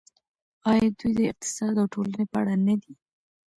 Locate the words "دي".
2.81-2.93